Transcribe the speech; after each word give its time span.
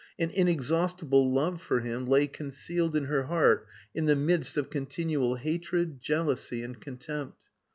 An 0.17 0.31
inexhaustible 0.31 1.31
love 1.31 1.61
for 1.61 1.81
him 1.81 2.07
lay 2.07 2.25
concealed 2.25 2.95
in 2.95 3.03
her 3.03 3.25
heart 3.25 3.67
in 3.93 4.05
the 4.05 4.15
midst 4.15 4.57
of 4.57 4.71
continual 4.71 5.35
hatred, 5.35 6.01
jealousy, 6.01 6.63
and 6.63 6.81
contempt. 6.81 7.49